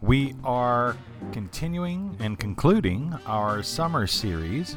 [0.00, 0.96] we are
[1.32, 4.76] continuing and concluding our summer series,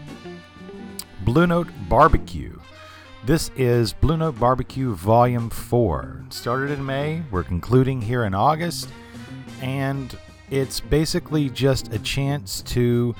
[1.21, 2.57] Blue Note Barbecue.
[3.23, 6.25] This is Blue Note Barbecue Volume 4.
[6.29, 8.89] Started in May, we're concluding here in August,
[9.61, 10.17] and
[10.49, 13.15] it's basically just a chance to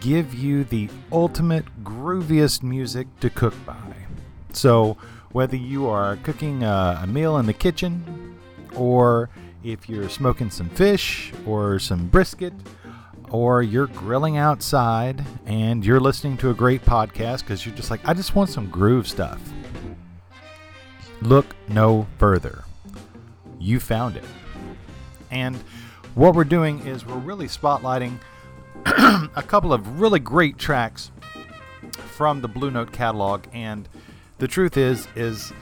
[0.00, 3.76] give you the ultimate grooviest music to cook by.
[4.54, 4.96] So,
[5.32, 8.38] whether you are cooking a, meal in the kitchen
[8.74, 9.28] or
[9.64, 12.52] if you're smoking some fish or some brisket,
[13.32, 18.06] or you're grilling outside and you're listening to a great podcast because you're just like,
[18.06, 19.40] I just want some groove stuff.
[21.22, 22.64] Look no further.
[23.58, 24.24] You found it.
[25.30, 25.56] And
[26.14, 28.18] what we're doing is we're really spotlighting
[28.86, 31.10] a couple of really great tracks
[31.94, 33.88] from the Blue Note catalog and
[34.38, 35.52] the truth is is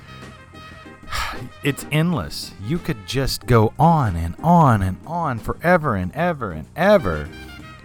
[1.62, 2.53] it's endless.
[2.64, 7.28] You could just go on and on and on forever and ever and ever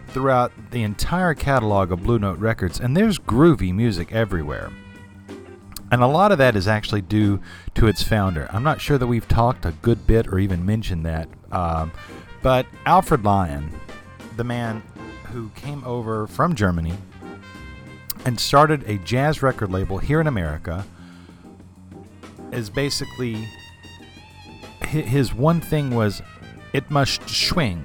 [0.07, 4.71] throughout the entire catalog of Blue Note Records, and there's groovy music everywhere.
[5.91, 7.39] And a lot of that is actually due
[7.75, 8.49] to its founder.
[8.51, 11.91] I'm not sure that we've talked a good bit or even mentioned that, um,
[12.41, 13.69] but Alfred Lion,
[14.37, 14.81] the man
[15.31, 16.93] who came over from Germany
[18.25, 20.85] and started a jazz record label here in America
[22.55, 23.47] is basically
[24.81, 26.21] his one thing was
[26.73, 27.83] it must swing.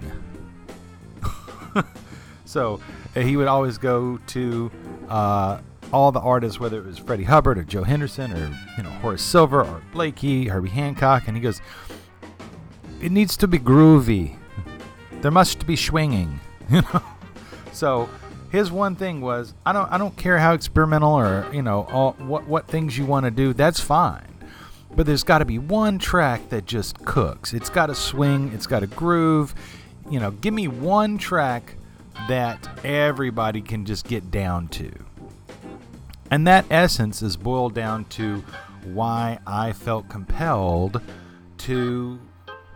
[2.45, 2.81] so
[3.15, 4.71] he would always go to
[5.09, 5.61] uh,
[5.93, 9.23] all the artists, whether it was Freddie Hubbard or Joe Henderson or you know Horace
[9.23, 11.61] Silver or Blakey, Herbie Hancock, and he goes,
[13.01, 14.37] "It needs to be groovy.
[15.21, 17.03] There must be swinging." You know,
[17.73, 18.09] so
[18.53, 22.13] his one thing was, "I don't, I don't care how experimental or you know all,
[22.13, 23.53] what what things you want to do.
[23.53, 24.30] That's fine."
[24.97, 27.55] But there's got to be one track that just cooks.
[27.55, 29.55] It's got to swing, it's got to groove.
[30.11, 31.77] You know, give me one track
[32.29, 34.91] that everybody can just get down to.
[36.31, 38.45] And that essence is boiled down to
[38.85, 41.01] why I felt compelled
[41.59, 42.21] to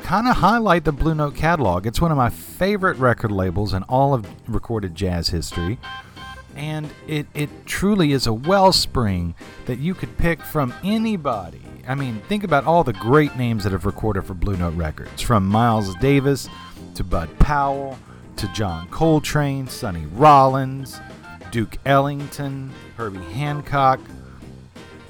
[0.00, 1.86] kind of highlight the Blue Note catalog.
[1.86, 5.78] It's one of my favorite record labels in all of recorded jazz history.
[6.56, 9.34] And it, it truly is a wellspring
[9.66, 13.72] that you could pick from anybody I mean, think about all the great names that
[13.72, 16.48] have recorded for Blue Note Records, from Miles Davis
[16.94, 17.98] to Bud Powell
[18.36, 21.00] to John Coltrane, Sonny Rollins,
[21.50, 24.00] Duke Ellington, Herbie Hancock,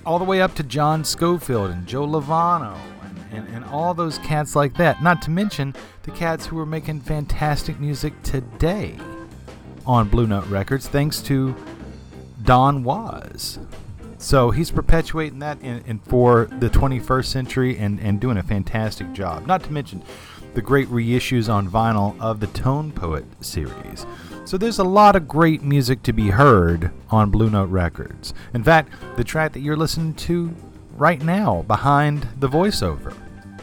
[0.04, 4.18] all the way up to John Scofield and Joe Lovano and, and, and all those
[4.18, 5.02] cats like that.
[5.02, 8.98] Not to mention the cats who are making fantastic music today
[9.86, 11.54] on Blue Note Records, thanks to
[12.42, 13.58] Don Was.
[14.24, 19.12] So he's perpetuating that in, in, for the 21st century and, and doing a fantastic
[19.12, 19.46] job.
[19.46, 20.02] Not to mention
[20.54, 24.06] the great reissues on vinyl of the Tone Poet series.
[24.46, 28.32] So there's a lot of great music to be heard on Blue Note Records.
[28.54, 30.56] In fact, the track that you're listening to
[30.96, 33.14] right now behind the voiceover,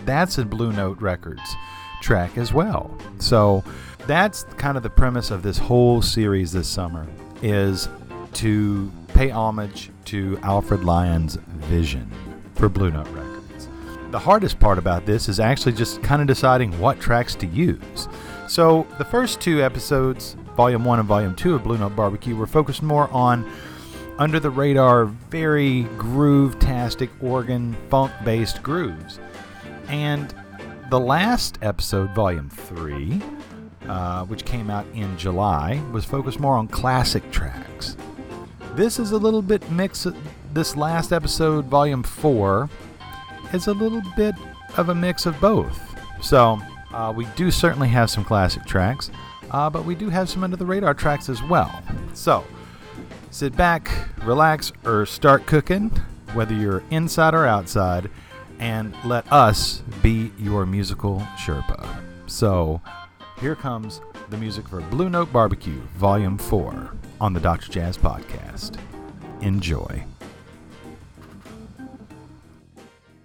[0.05, 1.55] that's a Blue Note Records
[2.03, 2.95] track as well.
[3.17, 3.63] So
[4.05, 7.07] that's kind of the premise of this whole series this summer
[7.41, 7.89] is
[8.33, 12.11] to pay homage to Alfred Lion's vision
[12.55, 13.69] for Blue Note Records.
[14.11, 18.07] The hardest part about this is actually just kind of deciding what tracks to use.
[18.47, 22.47] So, the first two episodes, Volume 1 and Volume 2 of Blue Note Barbecue, were
[22.47, 23.49] focused more on
[24.17, 29.19] under the radar, very groove tastic organ, funk based grooves.
[29.87, 30.33] And
[30.89, 33.21] the last episode, Volume 3,
[33.87, 37.70] uh, which came out in July, was focused more on classic tracks.
[38.75, 40.07] This is a little bit mix.
[40.53, 42.69] This last episode, Volume 4,
[43.51, 44.33] is a little bit
[44.77, 45.77] of a mix of both.
[46.21, 46.57] So,
[46.93, 49.11] uh, we do certainly have some classic tracks,
[49.51, 51.83] uh, but we do have some under the radar tracks as well.
[52.13, 52.45] So,
[53.29, 53.91] sit back,
[54.23, 55.89] relax, or start cooking,
[56.33, 58.09] whether you're inside or outside,
[58.57, 61.85] and let us be your musical Sherpa.
[62.25, 62.79] So,
[63.41, 67.71] here comes the music for Blue Note Barbecue, Volume 4 on the Dr.
[67.71, 68.79] Jazz Podcast.
[69.41, 70.03] Enjoy.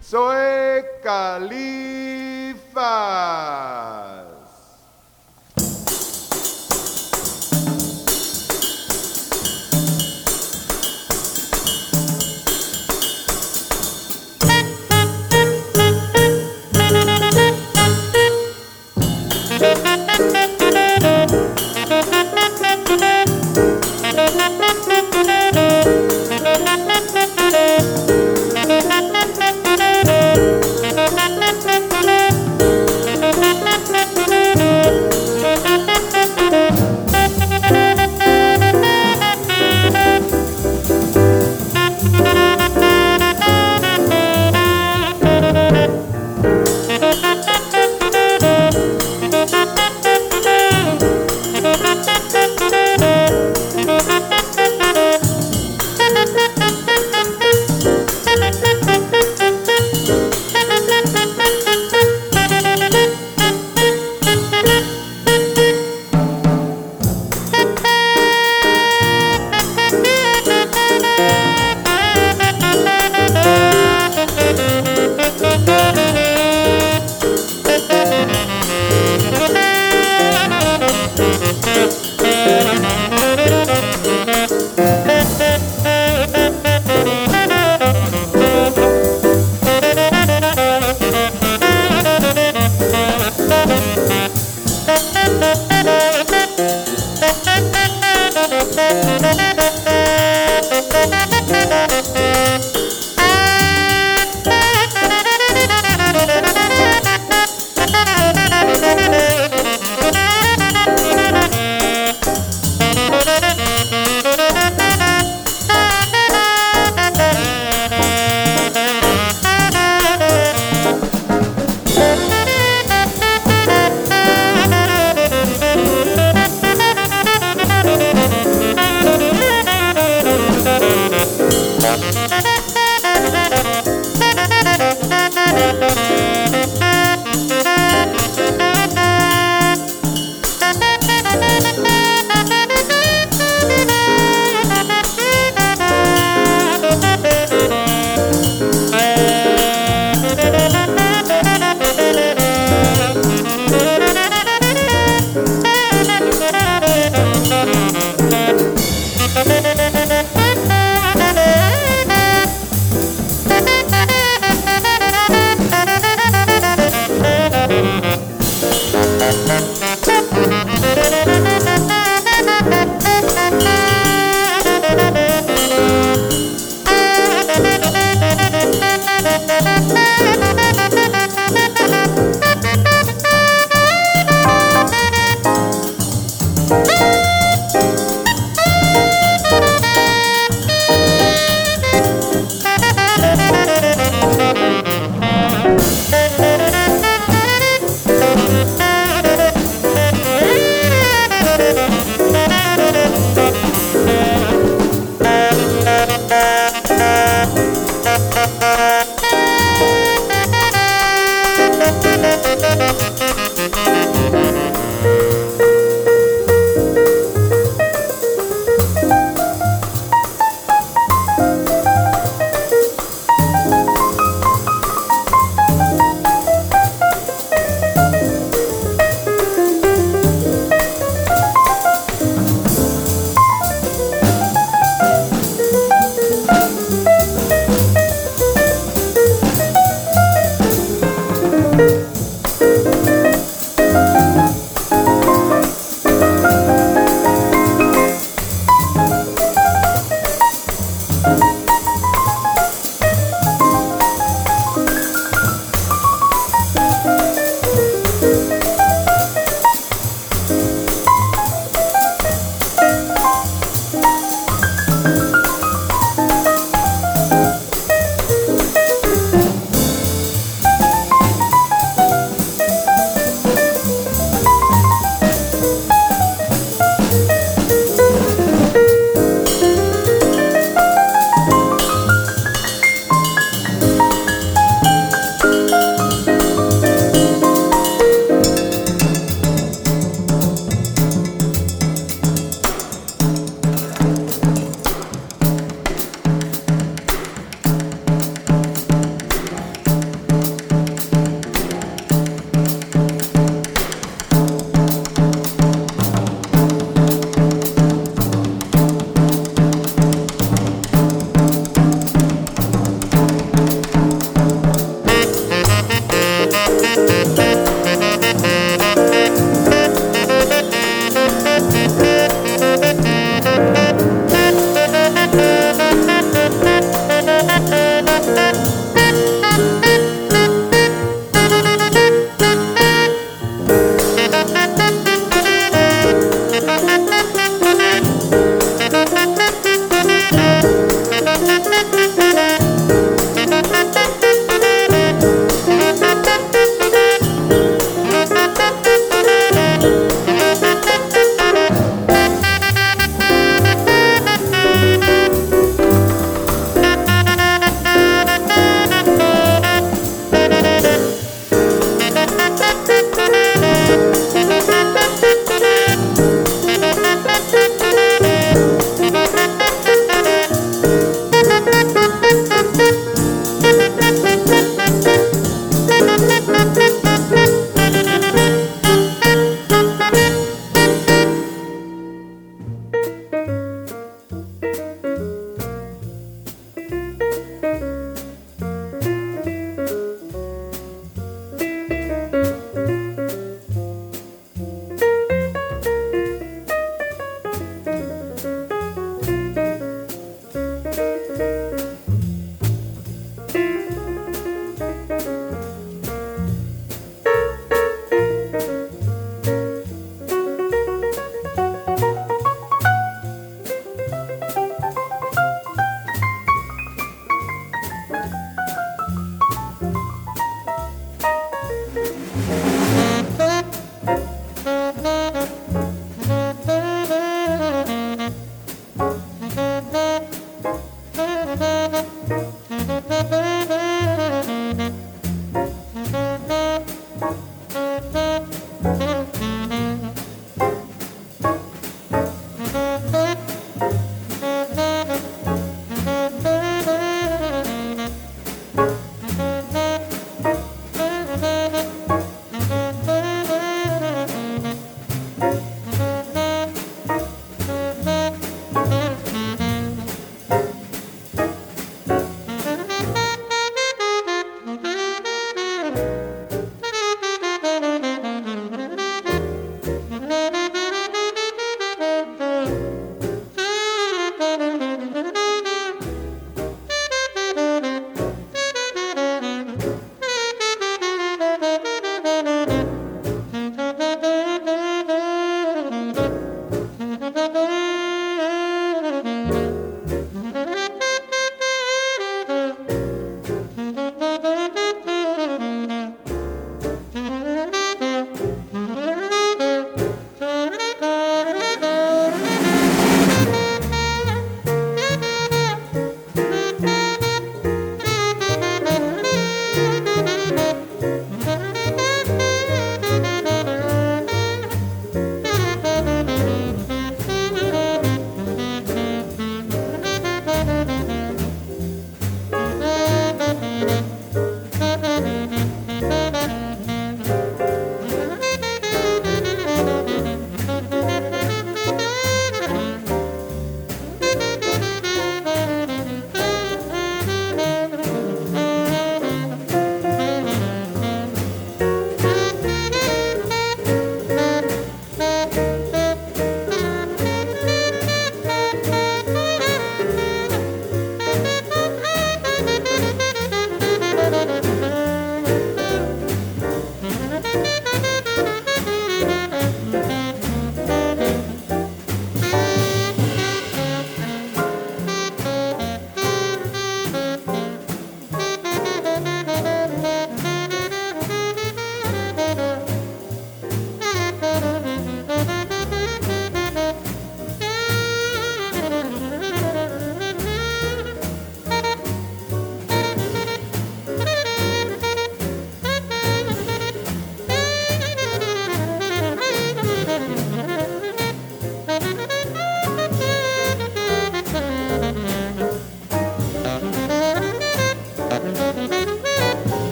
[0.00, 2.70] Soy Califas.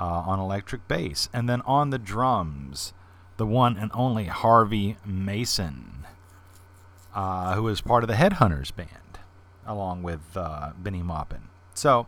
[0.00, 1.28] uh, on electric bass.
[1.32, 2.92] And then on the drums,
[3.36, 6.06] the one and only Harvey Mason,
[7.14, 9.18] uh, who is part of the Headhunters band,
[9.66, 11.48] along with uh, Bennie Maupin.
[11.74, 12.06] So,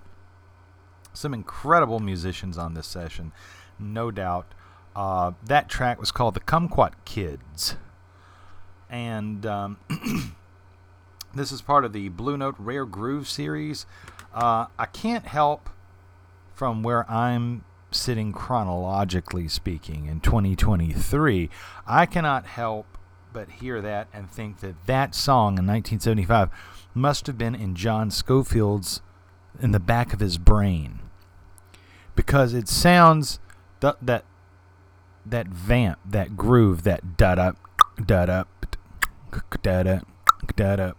[1.12, 3.32] some incredible musicians on this session,
[3.78, 4.52] no doubt.
[4.94, 7.76] Uh, that track was called the Kumquat Kids.
[8.88, 9.78] And um,
[11.34, 13.86] this is part of the Blue Note Rare Groove series.
[14.32, 15.70] Uh, I can't help
[16.54, 21.50] from where I'm sitting chronologically speaking in 2023,
[21.86, 22.86] I cannot help
[23.32, 26.50] but hear that and think that that song in 1975
[26.94, 29.02] must have been in John Scofield's
[29.60, 31.00] in the back of his brain
[32.14, 33.40] because it sounds
[33.80, 34.24] th- that
[35.26, 37.52] that vamp, that groove, that da da
[38.04, 38.44] da da
[39.62, 40.00] da
[40.56, 40.92] da da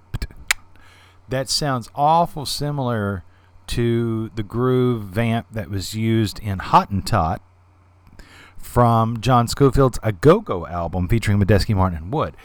[1.27, 3.23] that sounds awful similar
[3.67, 7.39] to the groove vamp that was used in Hottentot
[8.57, 12.35] from John Scofield's A Go Go album featuring Medeski Martin and Wood.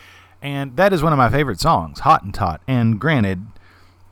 [0.42, 2.22] And that is one of my favorite songs, Hottentot.
[2.22, 2.60] And Tot.
[2.66, 3.46] And granted,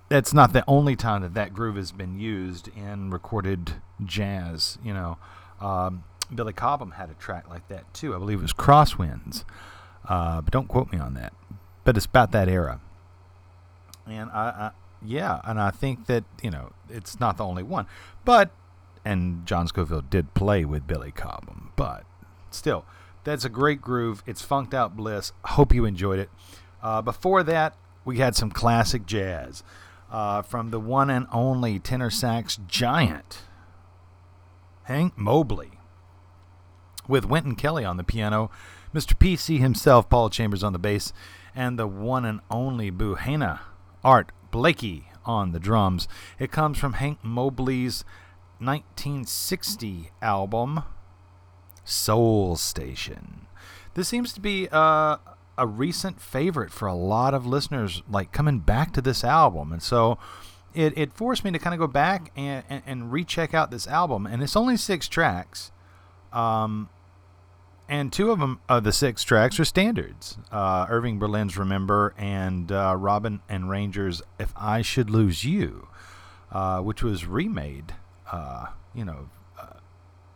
[0.09, 4.79] that's not the only time that that groove has been used in recorded jazz.
[4.83, 5.19] You know,
[5.61, 8.15] um, Billy Cobham had a track like that too.
[8.15, 9.45] I believe it was Crosswinds.
[10.07, 11.33] Uh, but don't quote me on that.
[11.85, 12.81] But it's about that era.
[14.07, 14.71] And I, I
[15.05, 17.87] yeah, and I think that you know it's not the only one,
[18.25, 18.51] but
[19.05, 22.05] and John Scofield did play with Billy Cobham, but
[22.51, 22.85] still,
[23.25, 24.23] that's a great groove.
[24.27, 25.33] It's funked out bliss.
[25.45, 26.31] Hope you enjoyed it.
[26.83, 29.63] Uh, before that, we had some classic jazz
[30.11, 33.43] uh, from the one and only tenor sax giant
[34.85, 35.78] Hank Mobley,
[37.09, 38.51] with Wynton Kelly on the piano,
[38.95, 39.15] Mr.
[39.15, 41.13] PC himself, Paul Chambers on the bass,
[41.55, 43.61] and the one and only Buhaina
[44.05, 46.07] Art Blakey on the drums.
[46.39, 48.05] It comes from Hank Mobley's
[48.59, 50.83] 1960 album,
[51.85, 53.47] Soul Station.
[53.95, 55.17] This seems to be uh,
[55.57, 59.73] a recent favorite for a lot of listeners, like coming back to this album.
[59.73, 60.19] And so
[60.75, 63.87] it, it forced me to kind of go back and, and, and recheck out this
[63.87, 64.27] album.
[64.27, 65.73] And it's only six tracks.
[66.33, 66.89] Um,
[67.89, 70.39] and two of them of the six tracks are standards.
[70.53, 75.89] Uh, irving berlin's remember and uh, robin and Rainger's if i should lose you
[76.53, 77.95] uh, which was remade
[78.31, 79.75] uh, you know uh,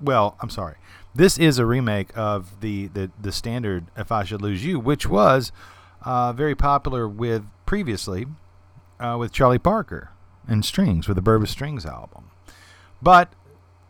[0.01, 0.77] well i'm sorry.
[1.15, 5.07] This is a remake of the, the, the standard if i should lose you which
[5.07, 5.53] was
[6.03, 8.27] uh, very popular with previously
[9.19, 10.13] with charlie parker
[10.47, 12.31] and strings with the Burbus Strings album.
[13.01, 13.33] But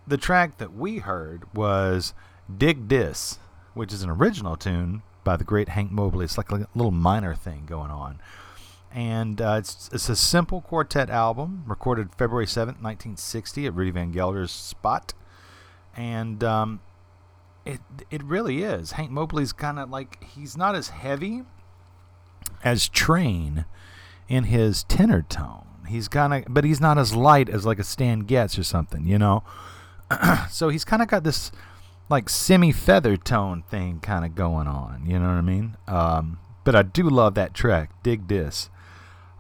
[0.06, 2.14] the track that we heard was
[2.54, 3.38] dig dis
[3.74, 6.24] which is an original tune by the great Hank Mobley.
[6.24, 8.20] It's like a little minor thing going on.
[8.94, 14.12] And uh, it's, it's a simple quartet album recorded February 7th, 1960 at Rudy Van
[14.12, 15.14] Gelder's spot.
[15.96, 16.80] And um,
[17.64, 17.80] it,
[18.10, 18.92] it really is.
[18.92, 21.42] Hank Mobley's kind of like, he's not as heavy
[22.62, 23.64] as Train
[24.28, 25.66] in his tenor tone.
[25.88, 29.06] He's kind of, but he's not as light as like a Stan Getz or something,
[29.06, 29.42] you know?
[30.50, 31.50] so he's kind of got this
[32.12, 35.04] like semi feather tone thing kind of going on.
[35.06, 35.76] You know what I mean?
[35.88, 37.90] Um, but I do love that track.
[38.04, 38.70] Dig this.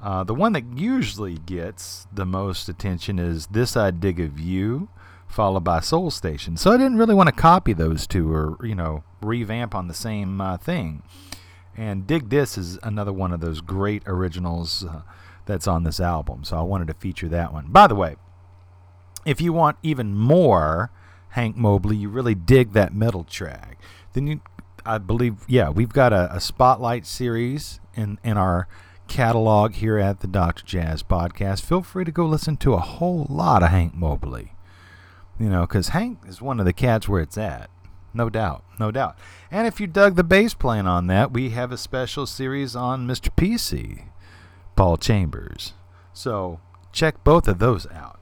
[0.02, 4.88] Uh, the one that usually gets the most attention is This I Dig of You,
[5.28, 6.56] followed by Soul Station.
[6.56, 9.94] So I didn't really want to copy those two or, you know, revamp on the
[9.94, 11.04] same uh, thing.
[11.76, 15.02] And Dig This is another one of those great originals uh,
[15.46, 16.42] that's on this album.
[16.42, 17.66] So I wanted to feature that one.
[17.68, 18.16] By the way,
[19.24, 20.90] if you want even more
[21.32, 23.78] Hank Mobley, you really dig that metal track,
[24.12, 24.40] then you,
[24.84, 28.68] I believe, yeah, we've got a, a spotlight series in in our
[29.08, 30.64] catalog here at the Dr.
[30.64, 31.62] Jazz Podcast.
[31.62, 34.54] Feel free to go listen to a whole lot of Hank Mobley.
[35.38, 37.68] You know, because Hank is one of the cats where it's at.
[38.14, 39.16] No doubt, no doubt.
[39.50, 43.06] And if you dug the bass playing on that, we have a special series on
[43.06, 43.34] Mr.
[43.34, 44.04] PC,
[44.76, 45.72] Paul Chambers.
[46.12, 46.60] So
[46.92, 48.20] check both of those out.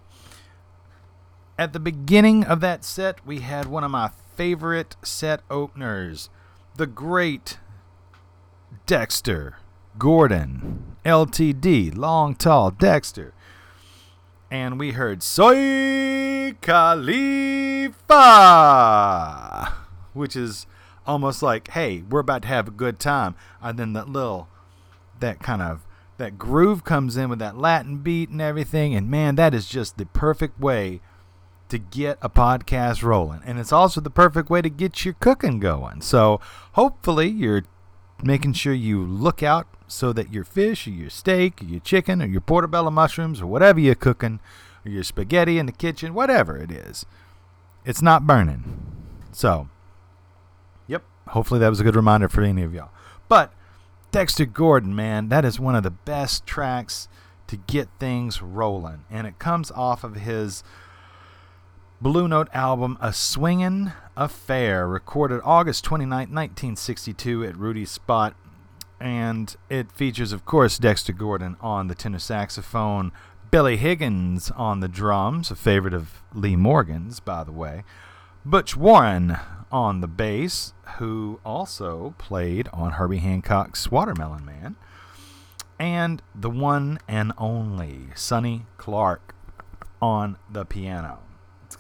[1.61, 6.31] At the beginning of that set, we had one of my favorite set openers,
[6.77, 7.59] the great
[8.87, 9.59] Dexter
[9.99, 13.35] Gordon, LTD, long, tall Dexter.
[14.51, 17.93] And we heard Soy Califa,
[20.15, 20.67] which is
[21.07, 23.35] almost like, hey, we're about to have a good time.
[23.61, 24.49] And then that little,
[25.19, 28.95] that kind of, that groove comes in with that Latin beat and everything.
[28.95, 31.03] And man, that is just the perfect way
[31.71, 33.41] to get a podcast rolling.
[33.45, 36.03] And it's also the perfect way to get your cooking going.
[36.03, 36.41] So
[36.73, 37.65] hopefully you're
[38.23, 42.23] making sure you look out so that your fish or your steak or your chicken
[42.23, 44.41] or your portobello mushrooms or whatever you're cooking
[44.85, 47.07] or your spaghetti in the kitchen, whatever it is,
[47.85, 48.81] it's not burning.
[49.33, 49.69] So,
[50.87, 51.03] yep.
[51.29, 52.91] Hopefully that was a good reminder for any of y'all.
[53.29, 53.53] But
[54.11, 57.09] Dexter Gordon, man, that is one of the best tracks
[57.47, 60.63] to get things rolling, and it comes off of his
[62.03, 68.35] Blue Note album, A Swingin' Affair, recorded August 29, 1962, at Rudy's Spot.
[68.99, 73.13] And it features, of course, Dexter Gordon on the tenor saxophone,
[73.51, 77.85] Billy Higgins on the drums, a favorite of Lee Morgan's, by the way,
[78.47, 79.37] Butch Warren
[79.71, 84.77] on the bass, who also played on Herbie Hancock's Watermelon Man,
[85.79, 89.35] and the one and only Sonny Clark
[90.01, 91.19] on the piano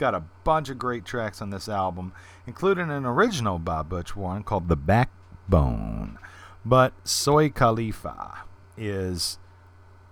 [0.00, 2.12] got a bunch of great tracks on this album,
[2.46, 6.18] including an original by Butch Warren called The Backbone.
[6.64, 8.38] But Soy Califa
[8.78, 9.38] is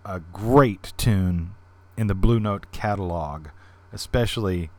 [0.05, 1.55] a great tune
[1.96, 3.48] in the Blue Note catalog,
[3.90, 4.70] especially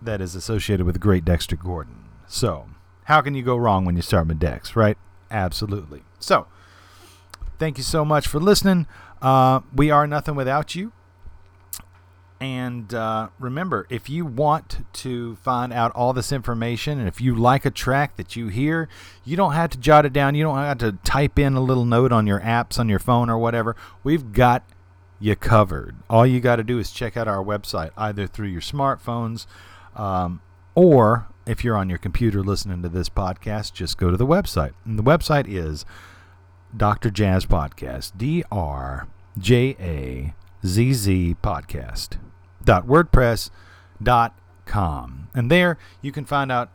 [0.00, 2.04] that is associated with great Dexter Gordon.
[2.28, 2.68] So,
[3.04, 4.96] how can you go wrong when you start with Dex, right?
[5.32, 6.04] Absolutely.
[6.20, 6.46] So,
[7.58, 8.86] thank you so much for listening.
[9.20, 10.92] Uh, we are nothing without you.
[12.40, 17.34] And uh, remember, if you want to find out all this information, and if you
[17.34, 18.88] like a track that you hear,
[19.24, 20.34] you don't have to jot it down.
[20.34, 23.28] You don't have to type in a little note on your apps on your phone
[23.28, 23.76] or whatever.
[24.02, 24.64] We've got
[25.18, 25.96] you covered.
[26.08, 29.46] All you got to do is check out our website, either through your smartphones
[29.94, 30.40] um,
[30.74, 34.72] or if you're on your computer listening to this podcast, just go to the website.
[34.86, 35.84] And the website is
[36.74, 37.10] Dr.
[37.10, 42.18] Jazz Podcast, D R J A Z Z Podcast
[42.64, 45.28] wordpress.com.
[45.34, 46.70] And there you can find out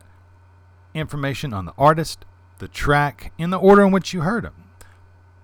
[0.93, 2.25] information on the artist,
[2.59, 4.69] the track, in the order in which you heard them,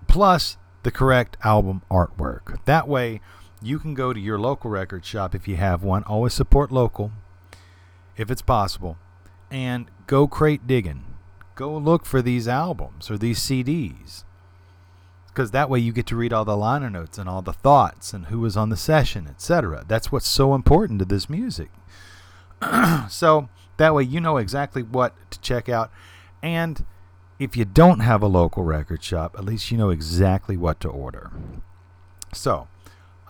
[0.08, 2.64] plus the correct album artwork.
[2.64, 3.20] That way,
[3.60, 6.02] you can go to your local record shop if you have one.
[6.04, 7.12] Always support local
[8.16, 8.98] if it's possible.
[9.50, 11.04] And go crate digging.
[11.54, 14.24] Go look for these albums or these CDs
[15.32, 18.12] because that way you get to read all the liner notes and all the thoughts
[18.12, 19.84] and who was on the session, etc.
[19.88, 21.70] That's what's so important to this music.
[23.08, 25.90] so that way you know exactly what to check out.
[26.42, 26.84] And
[27.38, 30.88] if you don't have a local record shop, at least you know exactly what to
[30.88, 31.30] order.
[32.34, 32.68] So,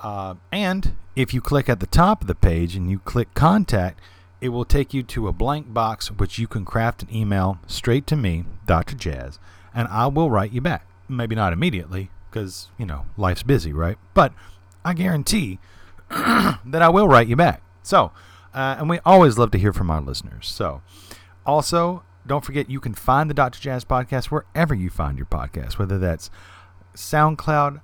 [0.03, 4.01] uh, and if you click at the top of the page and you click contact,
[4.41, 8.09] it will take you to a blank box which you can craft an email straight
[8.09, 8.97] to me, Dr.
[8.97, 9.39] Jazz,
[9.73, 13.99] and I will write you back maybe not immediately because, you know, life's busy, right?
[14.15, 14.33] But
[14.85, 15.59] I guarantee
[16.11, 17.63] that I will write you back.
[17.83, 18.13] So,
[18.55, 20.49] uh, and we always love to hear from our listeners.
[20.49, 20.83] So,
[21.47, 23.61] also, don't forget you can find the Dr.
[23.61, 26.31] Jazz podcast wherever you find your podcast, whether that's
[26.95, 27.81] SoundCloud,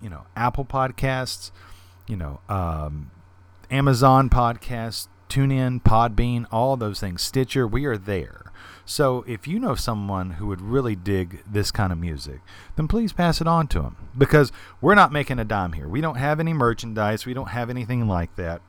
[0.00, 1.50] you know, Apple Podcasts,
[2.06, 3.10] you know, um,
[3.70, 7.66] Amazon Podcasts, TuneIn, Podbean, all those things, Stitcher.
[7.66, 8.52] We are there.
[8.88, 12.40] So if you know someone who would really dig this kind of music,
[12.76, 15.86] then please pass it on to them because we're not making a dime here.
[15.86, 18.62] We don't have any merchandise, we don't have anything like that.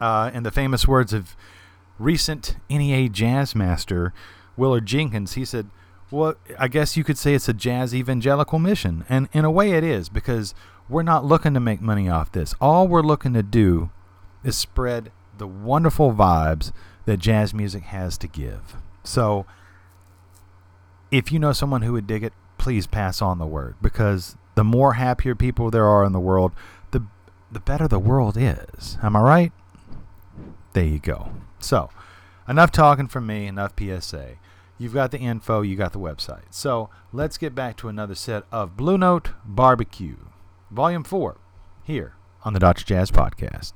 [0.00, 1.36] Uh, in the famous words of
[1.98, 4.14] recent NEA jazz master
[4.56, 5.68] Willard Jenkins, he said,
[6.10, 9.04] Well, I guess you could say it's a jazz evangelical mission.
[9.06, 10.54] And in a way, it is because
[10.88, 12.54] we're not looking to make money off this.
[12.58, 13.90] All we're looking to do
[14.42, 16.72] is spread the wonderful vibes
[17.04, 18.76] that jazz music has to give.
[19.02, 19.46] So
[21.10, 24.64] if you know someone who would dig it, please pass on the word because the
[24.64, 26.52] more happier people there are in the world,
[26.90, 27.02] the
[27.50, 28.98] the better the world is.
[29.02, 29.52] Am I right?
[30.72, 31.32] There you go.
[31.58, 31.90] So,
[32.48, 34.36] enough talking from me, enough PSA.
[34.78, 36.44] You've got the info, you got the website.
[36.50, 40.16] So, let's get back to another set of Blue Note Barbecue,
[40.70, 41.36] Volume 4,
[41.82, 42.84] here on the Dr.
[42.84, 43.72] Jazz Podcast.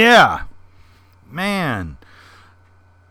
[0.00, 0.44] Yeah.
[1.30, 1.98] Man.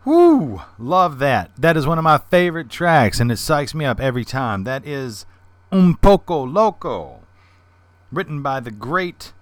[0.06, 0.62] Woo.
[0.80, 1.52] Love that.
[1.56, 4.64] That is one of my favorite tracks, and it psychs me up every time.
[4.64, 5.28] That is
[5.72, 7.20] Un Poco Loco,
[8.12, 9.34] written by the great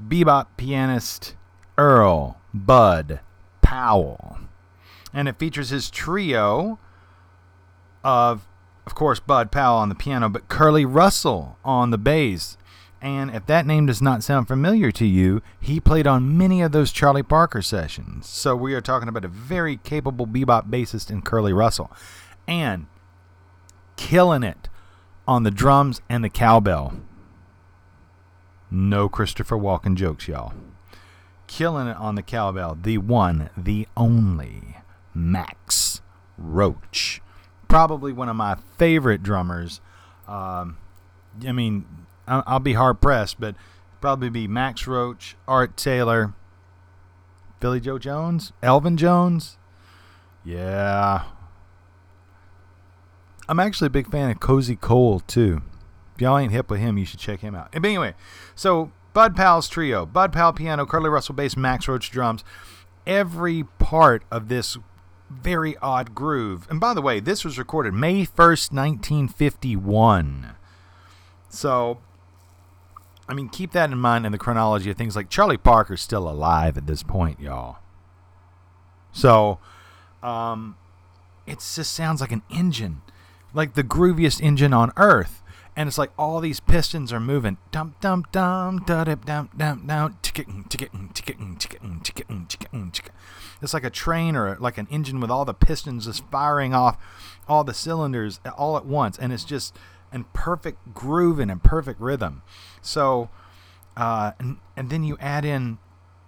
[0.00, 1.34] bebop pianist
[1.76, 3.18] Earl Bud
[3.62, 4.38] Powell.
[5.12, 6.78] And it features his trio
[8.04, 8.46] of,
[8.86, 12.55] of course, Bud Powell on the piano, but Curly Russell on the bass.
[13.06, 16.72] And if that name does not sound familiar to you, he played on many of
[16.72, 18.28] those Charlie Parker sessions.
[18.28, 21.88] So we are talking about a very capable bebop bassist in Curly Russell.
[22.48, 22.86] And
[23.94, 24.68] killing it
[25.24, 26.94] on the drums and the cowbell.
[28.72, 30.52] No Christopher Walken jokes, y'all.
[31.46, 32.76] Killing it on the cowbell.
[32.82, 34.78] The one, the only
[35.14, 36.00] Max
[36.36, 37.22] Roach.
[37.68, 39.80] Probably one of my favorite drummers.
[40.26, 40.78] Um,
[41.46, 41.84] I mean,
[42.26, 43.54] I'll be hard pressed, but
[44.00, 46.34] probably be Max Roach, Art Taylor,
[47.60, 49.58] Philly Joe Jones, Elvin Jones.
[50.44, 51.24] Yeah.
[53.48, 55.62] I'm actually a big fan of Cozy Cole, too.
[56.14, 57.72] If y'all ain't hip with him, you should check him out.
[57.72, 58.14] But anyway,
[58.54, 62.42] so Bud Powell's trio Bud Powell piano, Curly Russell bass, Max Roach drums.
[63.06, 64.78] Every part of this
[65.30, 66.66] very odd groove.
[66.70, 70.54] And by the way, this was recorded May 1st, 1951.
[71.48, 71.98] So
[73.28, 76.28] I mean, keep that in mind in the chronology of things like Charlie Parker's still
[76.28, 77.78] alive at this point, y'all.
[79.12, 79.58] So,
[80.22, 80.76] um,
[81.46, 83.02] it just sounds like an engine,
[83.52, 85.42] like the grooviest engine on earth.
[85.78, 87.58] And it's like all these pistons are moving.
[87.70, 93.12] Dum dum dum da dum dum dum dum ticking ticking ticking ticking ticking ticking.
[93.60, 96.96] It's like a train or like an engine with all the pistons just firing off
[97.46, 99.76] all the cylinders all at once, and it's just
[100.12, 102.42] and perfect grooving and perfect rhythm.
[102.86, 103.30] So,
[103.96, 105.78] uh, and, and then you add in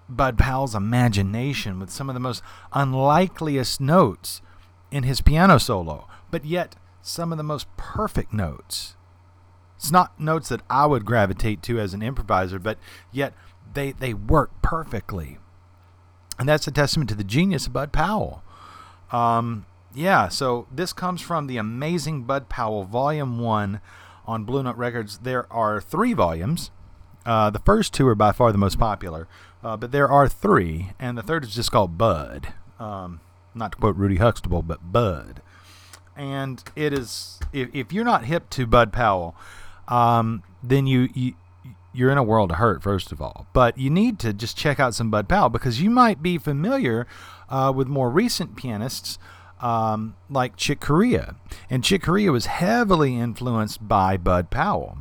[0.09, 2.43] Bud Powell's imagination with some of the most
[2.73, 4.41] unlikeliest notes
[4.91, 8.97] in his piano solo, but yet some of the most perfect notes.
[9.77, 12.79] It's not notes that I would gravitate to as an improviser, but
[13.13, 13.35] yet
[13.75, 15.39] they, they work perfectly.
[16.39, 18.43] And that's a testament to the genius of Bud Powell.
[19.13, 23.81] Um, yeah, so this comes from the amazing Bud Powell, Volume 1
[24.29, 25.19] on Blue Note Records.
[25.19, 26.71] There are three volumes.
[27.27, 29.27] Uh, the first two are by far the most popular,
[29.65, 32.53] uh, but there are three, and the third is just called Bud.
[32.79, 33.21] Um,
[33.55, 35.43] not to quote Rudy Huxtable, but Bud.
[36.17, 39.35] And it is, if, if you're not hip to Bud Powell,
[39.89, 41.35] um, then you, you
[41.93, 43.47] you're in a world of hurt, first of all.
[43.53, 47.07] But you need to just check out some Bud Powell because you might be familiar
[47.49, 49.19] uh, with more recent pianists
[49.61, 51.37] um, like Chick Corea.
[51.69, 54.99] And Chick Corea was heavily influenced by Bud Powell.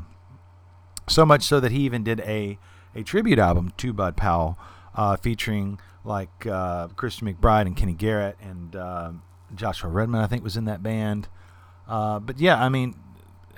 [1.08, 2.58] So much so that he even did a,
[2.96, 4.58] a tribute album to Bud Powell
[4.96, 9.12] uh, featuring like uh, Christian McBride and Kenny Garrett and uh,
[9.56, 11.28] Joshua Redman, I think, was in that band.
[11.88, 12.96] Uh, but yeah, I mean,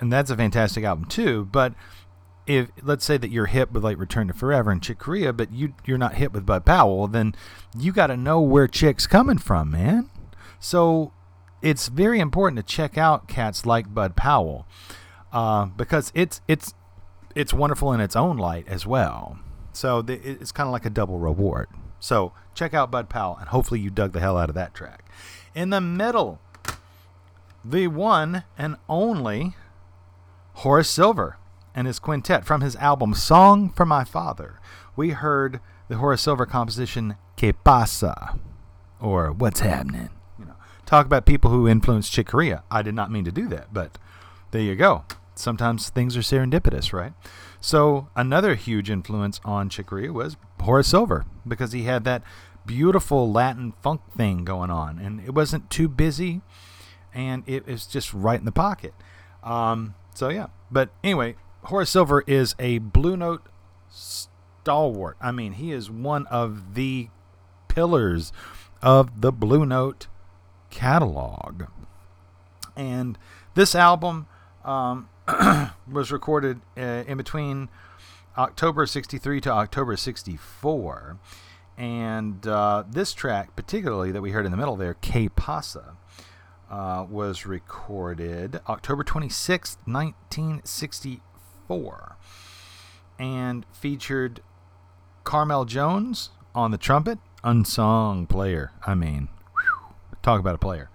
[0.00, 1.46] and that's a fantastic album too.
[1.46, 1.74] But
[2.46, 5.52] if let's say that you're hit with like Return to Forever and Chick Corea, but
[5.52, 7.34] you you're not hit with Bud Powell, then
[7.76, 10.10] you got to know where Chick's coming from, man.
[10.60, 11.12] So
[11.62, 14.66] it's very important to check out cats like Bud Powell
[15.32, 16.74] uh, because it's it's
[17.34, 19.38] it's wonderful in its own light as well.
[19.72, 21.68] So the, it's kind of like a double reward.
[21.98, 25.10] So check out Bud Powell, and hopefully you dug the hell out of that track.
[25.54, 26.40] In the middle,
[27.64, 29.54] the one and only
[30.54, 31.36] Horace Silver
[31.74, 34.60] and his quintet from his album Song for My Father.
[34.96, 38.38] We heard the Horace Silver composition Que Pasa,
[39.00, 40.10] or What's Happening.
[40.90, 42.64] Talk about people who influenced Chick Corea.
[42.68, 43.96] I did not mean to do that, but
[44.50, 45.04] there you go.
[45.36, 47.12] Sometimes things are serendipitous, right?
[47.60, 52.24] So another huge influence on Chick Corea was Horace Silver because he had that
[52.66, 56.40] beautiful Latin funk thing going on, and it wasn't too busy,
[57.14, 58.92] and it was just right in the pocket.
[59.44, 61.36] Um, so yeah, but anyway,
[61.66, 63.46] Horace Silver is a Blue Note
[63.88, 65.16] stalwart.
[65.20, 67.10] I mean, he is one of the
[67.68, 68.32] pillars
[68.82, 70.08] of the Blue Note
[70.70, 71.64] catalog.
[72.76, 73.18] And
[73.54, 74.26] this album
[74.64, 75.08] um,
[75.90, 77.68] was recorded uh, in between
[78.38, 81.18] October 63 to October 64.
[81.76, 85.96] And uh, this track, particularly that we heard in the middle there, Que Pasa,
[86.70, 92.16] uh, was recorded October 26, 1964
[93.18, 94.40] and featured
[95.24, 98.72] Carmell Jones on the trumpet, unsung player.
[98.86, 99.28] I mean,
[100.22, 100.90] talk about a player.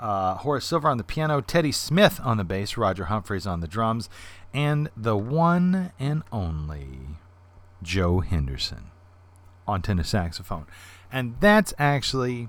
[0.00, 3.66] Uh, Horace Silver on the piano, Teddy Smith on the bass, Roger Humphries on the
[3.66, 4.08] drums,
[4.54, 7.16] and the one and only
[7.82, 8.90] Joe Henderson
[9.66, 10.66] on tenor saxophone.
[11.10, 12.48] And that's actually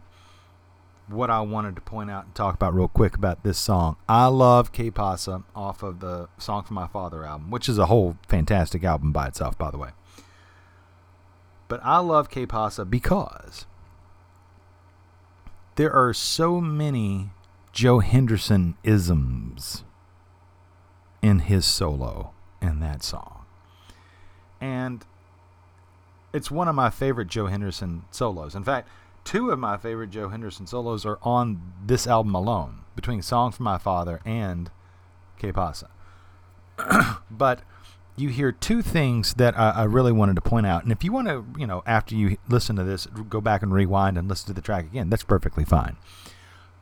[1.08, 3.98] what I wanted to point out and talk about real quick about this song.
[4.08, 7.88] I love Que Pasa off of the Song for My Father album, which is a
[7.88, 9.90] whole fantastic album by itself, by the way.
[11.68, 13.66] But I love Que Pasa because
[15.80, 17.30] there are so many
[17.72, 19.86] Joe Henderson isms
[21.22, 23.46] in his solo in that song.
[24.60, 25.06] And
[26.34, 28.56] it's one of my favorite Joe Henderson solos.
[28.56, 28.90] In fact,
[29.24, 33.64] two of my favorite Joe Henderson solos are on this album alone, between Song for
[33.64, 34.70] My Father and
[35.38, 35.90] Que Pasa.
[37.32, 37.62] but
[38.20, 40.84] you hear two things that I, I, really wanted to point out.
[40.84, 43.74] And if you want to, you know, after you listen to this, go back and
[43.74, 45.96] rewind and listen to the track again, that's perfectly fine.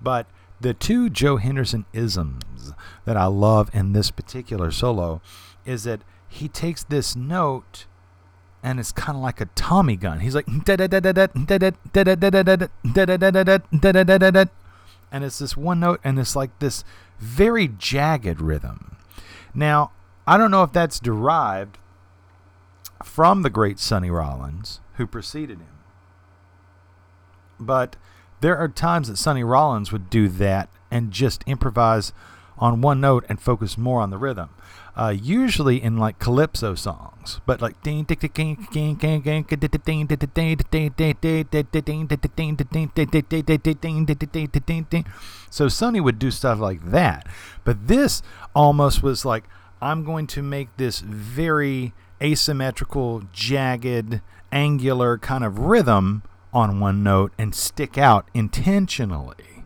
[0.02, 0.28] But
[0.60, 2.74] the two Joe Henderson isms
[3.06, 5.22] that I love in this particular solo
[5.66, 7.86] is that he takes this note
[8.64, 10.20] and it's kind of like a Tommy gun.
[10.20, 10.48] He's like,
[15.12, 16.84] and it's this one note, and it's like this
[17.20, 18.98] very jagged rhythm.
[19.54, 19.92] Now,
[20.28, 21.78] I don't know if that's derived
[23.04, 25.80] from the great Sonny Rollins, who preceded him,
[27.60, 27.96] but
[28.42, 32.12] there are times that Sonny Rollins would do that and just improvise
[32.58, 34.50] on one note and focus more on the rhythm
[34.98, 37.80] uh, usually in like calypso songs, but like
[45.52, 47.28] so Sonny would do stuff like that,
[47.64, 48.24] but this
[48.56, 49.44] almost was like
[49.82, 54.22] I'm going to make this very asymmetrical, jagged,
[54.52, 56.24] angular kind of rhythm
[56.54, 59.66] on one note and stick out intentionally.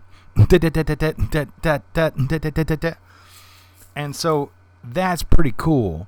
[3.95, 4.51] And so
[4.83, 6.07] that's pretty cool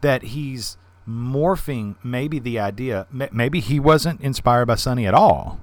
[0.00, 0.76] that he's
[1.08, 5.60] morphing maybe the idea maybe he wasn't inspired by Sonny at all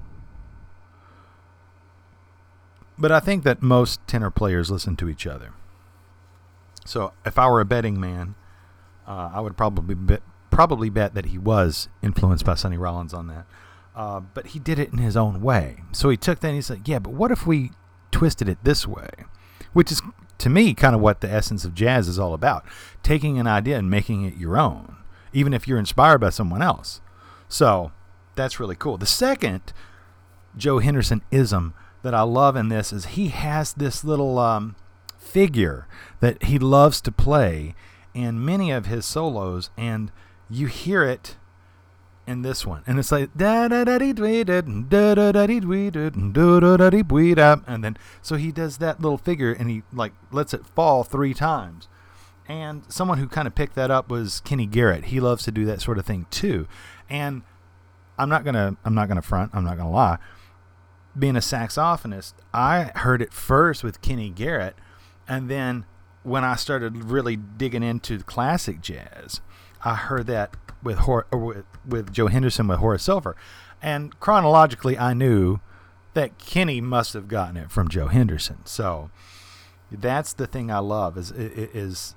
[2.96, 5.52] but I think that most tenor players listen to each other
[6.84, 8.34] so if I were a betting man
[9.06, 13.26] uh, I would probably bet probably bet that he was influenced by Sonny Rollins on
[13.28, 13.46] that
[13.94, 16.62] uh, but he did it in his own way so he took that and he
[16.62, 17.70] said yeah but what if we
[18.10, 19.08] twisted it this way
[19.72, 20.02] which is
[20.42, 22.64] to me kind of what the essence of jazz is all about
[23.02, 24.96] taking an idea and making it your own,
[25.32, 27.00] even if you're inspired by someone else.
[27.48, 27.92] So
[28.34, 28.98] that's really cool.
[28.98, 29.72] The second
[30.56, 34.74] Joe Henderson ism that I love in this is he has this little um,
[35.32, 35.86] figure
[36.20, 37.74] that he loves to play
[38.14, 40.12] in many of his solos, and
[40.50, 41.36] you hear it
[42.26, 42.82] in this one.
[42.86, 46.76] And it's like da da da dee dee da da da dee dee da da
[46.76, 50.12] da dee dee da and then so he does that little figure and he like
[50.30, 51.88] lets it fall three times.
[52.48, 55.06] And someone who kind of picked that up was Kenny Garrett.
[55.06, 56.68] He loves to do that sort of thing too.
[57.08, 57.42] And
[58.18, 59.50] I'm not gonna I'm not gonna front.
[59.54, 60.18] I'm not gonna lie.
[61.18, 64.76] Being a saxophonist, I heard it first with Kenny Garrett,
[65.32, 65.86] and then
[66.24, 69.40] when I started really digging into classic jazz,
[69.82, 73.34] I heard that with Hor- uh, with, with Joe Henderson with Horace Silver,
[73.80, 75.60] and chronologically, I knew
[76.12, 78.58] that Kenny must have gotten it from Joe Henderson.
[78.66, 79.10] So
[79.90, 82.14] that's the thing I love is is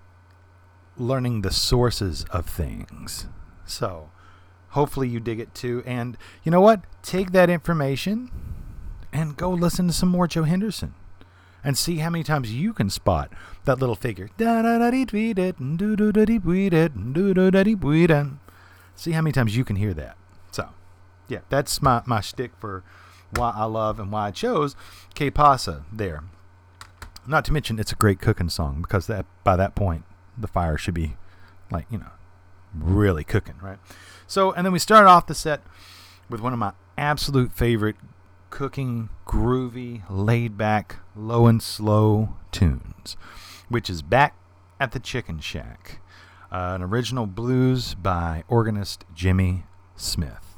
[0.97, 3.27] learning the sources of things.
[3.65, 4.09] So
[4.71, 5.83] hopefully you dig it too.
[5.85, 6.81] And you know what?
[7.01, 8.29] Take that information
[9.13, 10.95] and go listen to some more Joe Henderson
[11.65, 13.31] and see how many times you can spot
[13.65, 14.29] that little figure.
[18.95, 20.15] See how many times you can hear that.
[20.51, 20.69] So,
[21.27, 22.83] yeah, that's my, my shtick for
[23.31, 24.75] why I love and why I chose
[25.15, 26.23] Que Pasa there.
[27.27, 30.05] Not to mention, it's a great cooking song because that by that point,
[30.37, 31.17] the fire should be
[31.71, 32.11] like, you know,
[32.73, 33.79] really cooking, right?
[34.27, 35.61] So, and then we started off the set
[36.29, 37.95] with one of my absolute favorite
[38.49, 43.17] cooking, groovy, laid back, low and slow tunes,
[43.69, 44.35] which is Back
[44.79, 45.99] at the Chicken Shack,
[46.51, 49.63] uh, an original blues by organist Jimmy
[49.95, 50.57] Smith,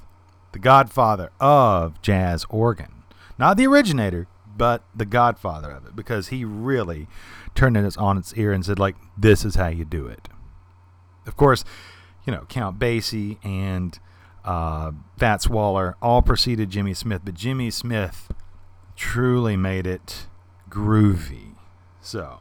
[0.51, 3.03] the godfather of jazz organ.
[3.37, 7.07] Not the originator, but the godfather of it, because he really
[7.53, 10.27] turned it on its ear and said, like, this is how you do it.
[11.25, 11.63] Of course,
[12.25, 13.99] you know, Count Basie and
[14.47, 18.31] uh, Fats Waller all preceded Jimmy Smith, but Jimmy Smith
[18.95, 20.27] truly made it
[20.69, 21.55] groovy.
[21.99, 22.39] So,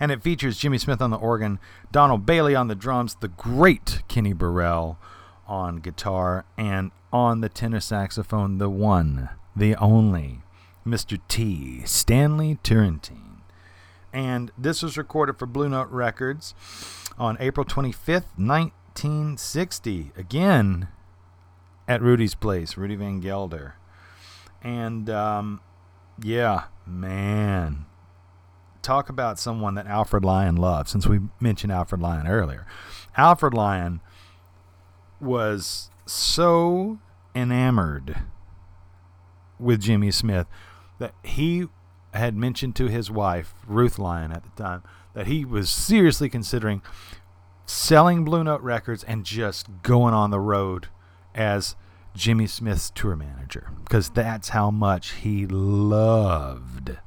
[0.00, 1.60] and it features Jimmy Smith on the organ,
[1.92, 4.98] Donald Bailey on the drums, the great Kenny Burrell
[5.46, 10.40] on guitar, and on the tenor saxophone, the one, the only,
[10.84, 11.20] Mr.
[11.28, 11.82] T.
[11.84, 13.42] Stanley Turrentine.
[14.12, 16.54] And this was recorded for Blue Note Records
[17.16, 18.24] on April 25th,
[19.02, 20.12] 1960.
[20.16, 20.88] Again,
[21.88, 23.76] at Rudy's place, Rudy Van Gelder.
[24.62, 25.60] And um,
[26.22, 27.86] yeah, man.
[28.82, 32.66] Talk about someone that Alfred Lion loved, since we mentioned Alfred Lion earlier.
[33.16, 34.00] Alfred Lion
[35.20, 36.98] was so
[37.34, 38.16] enamored
[39.58, 40.46] with Jimmy Smith
[40.98, 41.68] that he
[42.12, 44.82] had mentioned to his wife, Ruth Lion at the time,
[45.14, 46.82] that he was seriously considering
[47.70, 50.88] selling Blue Note Records and just going on the road
[51.34, 51.76] as
[52.14, 56.98] Jimmy Smith's tour manager because that's how much he loved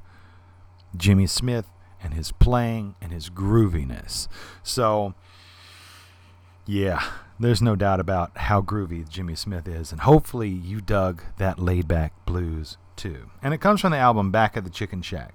[0.95, 1.65] Jimmy Smith
[2.01, 4.27] and his playing and his grooviness.
[4.63, 5.13] So,
[6.65, 7.03] yeah,
[7.39, 11.87] there's no doubt about how groovy Jimmy Smith is, and hopefully you dug that laid
[11.87, 13.29] back blues too.
[13.41, 15.33] And it comes from the album Back at the Chicken Shack.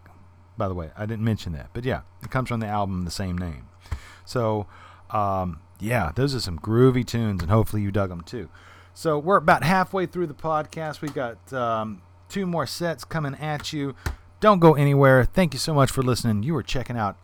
[0.57, 3.11] By the way, I didn't mention that, but yeah, it comes from the album the
[3.11, 3.69] same name.
[4.25, 4.67] So,
[5.11, 8.49] um, yeah, those are some groovy tunes, and hopefully you dug them too.
[8.95, 11.01] So we're about halfway through the podcast.
[11.01, 13.95] We've got um, two more sets coming at you.
[14.41, 15.25] Don't go anywhere.
[15.25, 16.43] Thank you so much for listening.
[16.43, 17.17] You are checking out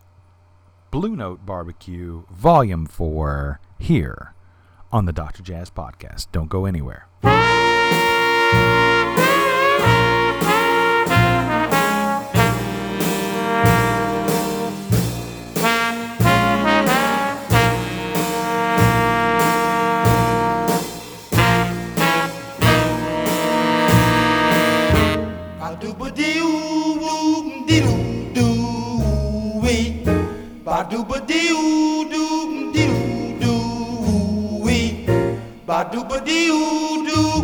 [0.91, 4.33] Blue Note Barbecue Volume 4 here
[4.91, 5.43] on the Dr.
[5.43, 6.27] Jazz Podcast.
[6.31, 7.07] Don't go anywhere.
[30.85, 34.91] Ba-doo-ba doo doo doo doo wee.
[35.67, 37.34] Ba-doo-ba doo doo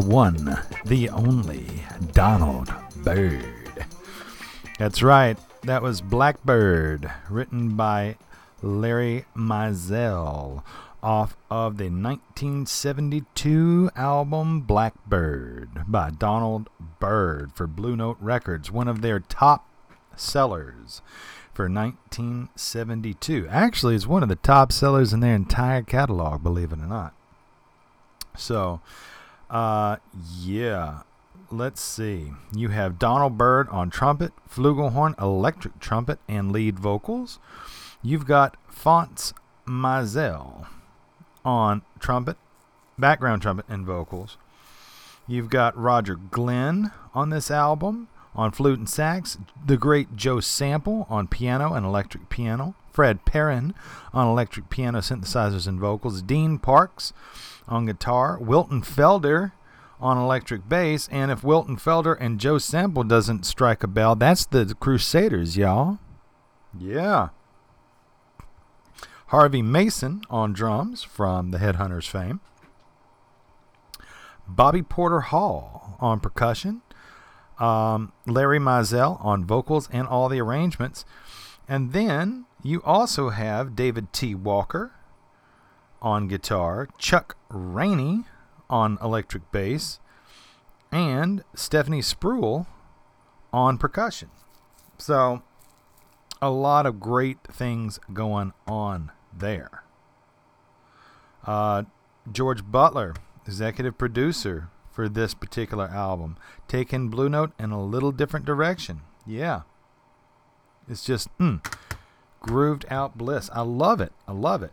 [0.00, 1.66] the one, the only
[2.12, 2.72] Donald
[3.02, 3.84] Byrd.
[4.78, 5.36] That's right.
[5.64, 8.16] That was Blackbird, written by
[8.62, 10.62] Larry Mizell
[11.02, 16.70] off of the 1972 album Blackbird by Donald
[17.00, 19.68] Byrd for Blue Note Records, one of their top
[20.14, 21.02] sellers
[21.52, 23.48] for 1972.
[23.50, 27.14] Actually, it's one of the top sellers in their entire catalog, believe it or not.
[28.36, 28.80] So,
[29.50, 29.96] uh,
[30.40, 31.02] yeah.
[31.50, 32.32] Let's see.
[32.54, 37.38] You have Donald Byrd on trumpet, flugelhorn, electric trumpet, and lead vocals.
[38.02, 39.32] You've got Fonce
[39.66, 40.66] Mizell
[41.44, 42.36] on trumpet,
[42.98, 44.36] background trumpet, and vocals.
[45.26, 51.06] You've got Roger Glenn on this album on flute and sax, the great Joe Sample
[51.10, 53.74] on piano and electric piano, Fred Perren
[54.12, 57.12] on electric piano, synthesizers, and vocals, Dean Parks
[57.68, 59.52] on guitar, Wilton Felder
[60.00, 64.46] on electric bass, and if Wilton Felder and Joe Sample doesn't strike a bell, that's
[64.46, 65.98] the Crusaders, y'all.
[66.78, 67.30] Yeah.
[69.28, 72.40] Harvey Mason on drums from the Headhunters fame.
[74.46, 76.80] Bobby Porter Hall on percussion.
[77.58, 81.04] Um, Larry Mizell on vocals and all the arrangements.
[81.68, 84.34] And then you also have David T.
[84.34, 84.92] Walker
[86.00, 88.24] on guitar, Chuck Rainey
[88.70, 90.00] on electric bass,
[90.90, 92.66] and Stephanie Spruill
[93.52, 94.30] on percussion.
[94.98, 95.42] So,
[96.40, 99.82] a lot of great things going on there.
[101.44, 101.84] Uh,
[102.30, 103.14] George Butler,
[103.46, 109.00] executive producer for this particular album, taking Blue Note in a little different direction.
[109.26, 109.62] Yeah.
[110.88, 111.64] It's just mm,
[112.40, 113.50] grooved out bliss.
[113.52, 114.12] I love it.
[114.26, 114.72] I love it.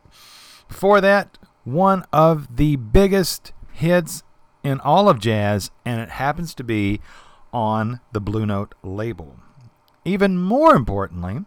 [0.76, 4.24] Before that, one of the biggest hits
[4.62, 7.00] in all of jazz, and it happens to be
[7.54, 9.38] on the Blue Note label.
[10.04, 11.46] Even more importantly,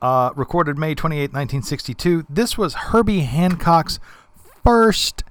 [0.00, 4.00] uh, recorded May 28, 1962, this was Herbie Hancock's
[4.64, 5.22] first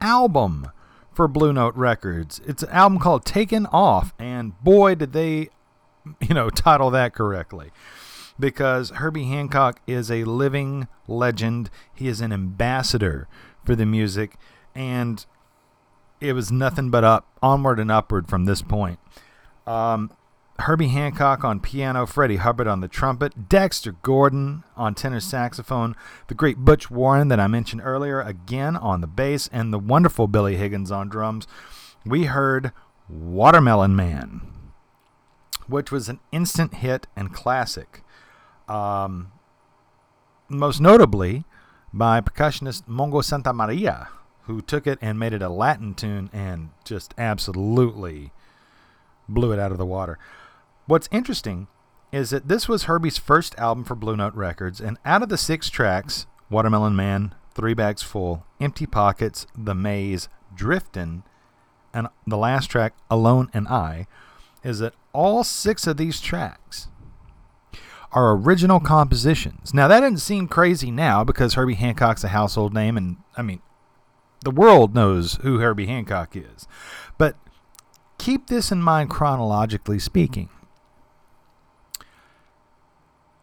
[0.00, 0.70] album
[1.12, 2.40] for Blue Note Records.
[2.46, 5.50] It's an album called Takin' Off, and boy, did they,
[6.22, 7.72] you know, title that correctly.
[8.40, 11.70] Because Herbie Hancock is a living legend.
[11.94, 13.28] He is an ambassador
[13.64, 14.36] for the music,
[14.74, 15.24] and
[16.20, 18.98] it was nothing but up, onward and upward from this point.
[19.66, 20.10] Um,
[20.60, 25.96] Herbie Hancock on piano, Freddie Hubbard on the trumpet, Dexter Gordon on tenor saxophone,
[26.28, 30.28] the great Butch Warren that I mentioned earlier again on the bass, and the wonderful
[30.28, 31.46] Billy Higgins on drums.
[32.04, 32.72] We heard
[33.08, 34.42] Watermelon Man,
[35.66, 38.02] which was an instant hit and classic.
[38.70, 39.32] Um,
[40.48, 41.44] most notably
[41.92, 44.08] by percussionist Mongo Santamaria,
[44.42, 48.32] who took it and made it a Latin tune and just absolutely
[49.28, 50.18] blew it out of the water.
[50.86, 51.66] What's interesting
[52.12, 55.38] is that this was Herbie's first album for Blue Note Records, and out of the
[55.38, 61.22] six tracks Watermelon Man, Three Bags Full, Empty Pockets, The Maze, Driftin',
[61.94, 64.06] and the last track, Alone and I,
[64.64, 66.88] is that all six of these tracks
[68.12, 69.72] are original compositions.
[69.72, 73.60] Now, that doesn't seem crazy now because Herbie Hancock's a household name, and I mean,
[74.44, 76.66] the world knows who Herbie Hancock is.
[77.18, 77.36] But
[78.18, 80.48] keep this in mind chronologically speaking.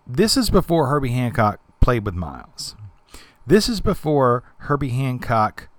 [0.05, 2.75] This is before Herbie Hancock played with Miles.
[3.45, 5.69] This is before Herbie Hancock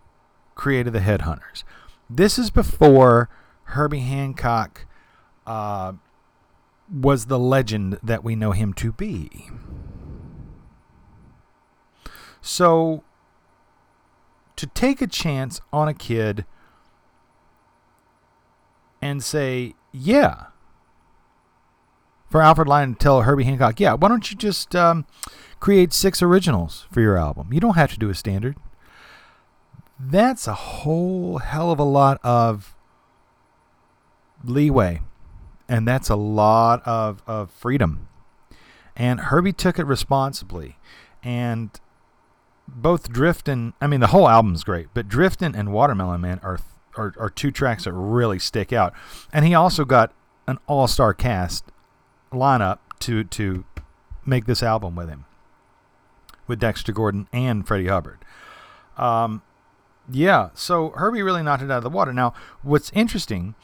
[0.54, 1.64] created the Headhunters.
[2.08, 3.28] This is before
[3.64, 4.86] Herbie Hancock
[5.46, 5.92] uh,
[6.92, 9.50] was the legend that we know him to be.
[12.40, 13.04] So,
[14.56, 16.44] to take a chance on a kid
[19.02, 20.46] and say, yeah,
[22.30, 25.06] for Alfred Lion to tell Herbie Hancock, yeah, why don't you just um,
[25.60, 27.52] create six originals for your album?
[27.52, 28.56] You don't have to do a standard.
[29.98, 32.76] That's a whole hell of a lot of
[34.44, 35.00] leeway,
[35.68, 38.08] and that's a lot of, of freedom.
[38.96, 40.76] And Herbie took it responsibly.
[41.22, 41.70] and
[42.68, 46.58] both Driftin', I mean, the whole album's great, but Driftin' and Watermelon Man are,
[46.96, 48.92] are, are two tracks that really stick out.
[49.32, 50.12] And he also got
[50.46, 51.64] an all star cast
[52.30, 53.64] lineup to, to
[54.26, 55.24] make this album with him,
[56.46, 58.18] with Dexter Gordon and Freddie Hubbard.
[58.98, 59.42] Um,
[60.10, 62.12] yeah, so Herbie really knocked it out of the water.
[62.12, 63.54] Now, what's interesting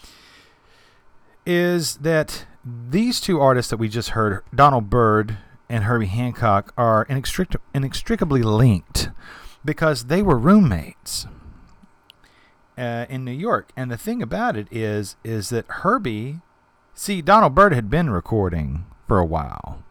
[1.46, 5.38] is that these two artists that we just heard, Donald Byrd
[5.68, 9.10] and Herbie Hancock, are inextric- inextricably linked
[9.64, 11.26] because they were roommates
[12.78, 13.70] uh, in New York.
[13.76, 16.40] And the thing about it is, is that Herbie,
[16.94, 19.82] see, Donald Byrd had been recording for a while,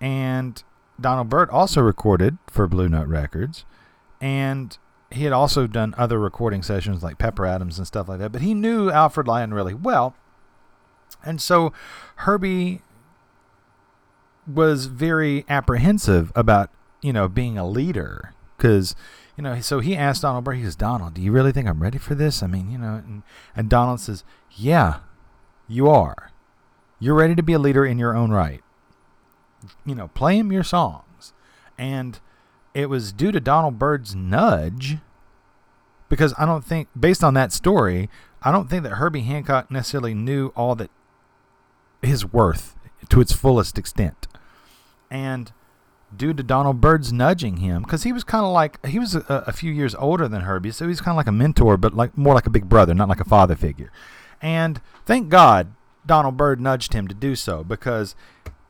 [0.00, 0.62] and
[1.00, 3.64] Donald Byrd also recorded for Blue Note Records,
[4.20, 4.78] and
[5.10, 8.32] he had also done other recording sessions like Pepper Adams and stuff like that.
[8.32, 10.16] But he knew Alfred Lion really well,
[11.24, 11.72] and so
[12.16, 12.82] Herbie
[14.46, 16.70] was very apprehensive about
[17.02, 18.94] you know being a leader because
[19.36, 20.56] you know so he asked Donald Byrd.
[20.56, 22.42] He says, "Donald, do you really think I'm ready for this?
[22.42, 23.22] I mean, you know," and,
[23.54, 25.00] and Donald says, "Yeah,
[25.68, 26.30] you are.
[26.98, 28.62] You're ready to be a leader in your own right.
[29.84, 31.32] You know, play him your songs."
[31.78, 32.18] And
[32.76, 34.98] it was due to Donald Byrd's nudge
[36.10, 38.10] because I don't think, based on that story,
[38.42, 40.90] I don't think that Herbie Hancock necessarily knew all that
[42.02, 42.76] his worth
[43.08, 44.28] to its fullest extent.
[45.10, 45.52] And
[46.14, 49.24] due to Donald Byrd's nudging him, because he was kind of like, he was a,
[49.46, 52.16] a, few years older than Herbie, so he's kind of like a mentor, but like
[52.18, 53.90] more like a big brother, not like a father figure.
[54.42, 55.72] And thank God
[56.04, 58.14] Donald Byrd nudged him to do so because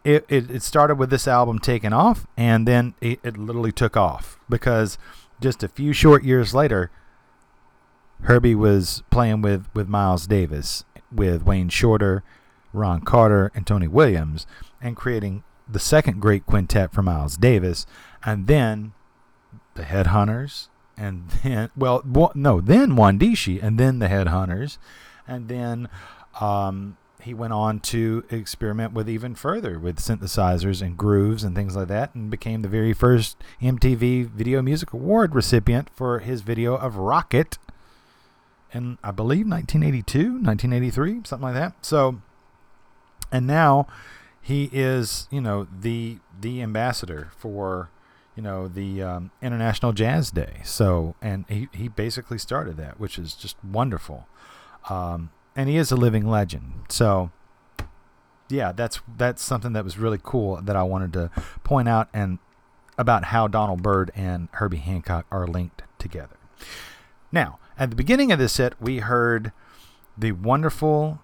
[0.07, 3.97] it, it, it started with this album Takin' Off, and then it, it literally took
[3.97, 4.99] off because
[5.41, 6.93] just a few short years later,
[8.23, 12.23] Herbie was playing with, with Miles Davis, with Wayne Shorter,
[12.73, 14.47] Ron Carter, and Tony Williams,
[14.81, 17.85] and creating the second great quintet for Miles Davis,
[18.25, 18.93] and then
[19.75, 22.03] the Headhunters, and then well,
[22.37, 24.79] no, then Mwandishi, and then the Headhunters,
[25.27, 25.89] and then
[26.41, 26.97] um,
[27.27, 31.89] he went on to experiment with even further with synthesizers and grooves and things like
[31.89, 36.95] that and became the very first MTV Video Music Award recipient for his video of
[36.95, 37.59] Rockit
[38.73, 41.85] in I believe 1982, 1983, something like that.
[41.85, 42.21] So
[43.33, 43.89] and now
[44.41, 47.91] he is, you know, the the ambassador for
[48.37, 50.61] you know the um, International Jazz Day.
[50.63, 54.29] So and he he basically started that, which is just wonderful.
[54.89, 56.85] Um, and he is a living legend.
[56.89, 57.31] So,
[58.49, 61.31] yeah, that's that's something that was really cool that I wanted to
[61.65, 62.39] point out and
[62.99, 66.37] about how Donald Byrd and Herbie Hancock are linked together.
[67.33, 69.53] Now, at the beginning of this set, we heard
[70.17, 71.21] the wonderful,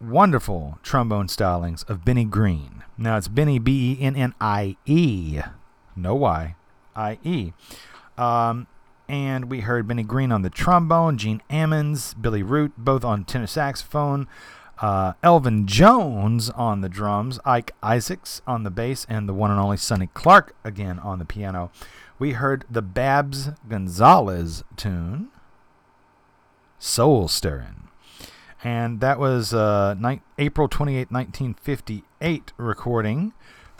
[0.00, 2.84] wonderful trombone stylings of Bennie Green.
[2.96, 5.40] Now it's Bennie B E N N I E,
[5.96, 6.54] no Y,
[6.94, 7.52] I E.
[8.16, 8.66] Um,
[9.10, 13.48] and we heard Bennie Green on the trombone, Gene Ammons, Billy Root, both on tenor
[13.48, 14.28] saxophone,
[14.78, 19.58] uh, Elvin Jones on the drums, Ike Isaacs on the bass, and the one and
[19.58, 21.72] only Sonny Clark again on the piano.
[22.20, 25.30] We heard the Babs Gonzalez tune,
[26.78, 27.88] Soul Stirring.
[28.62, 33.32] And that was uh, ni- April 28, 1958 recording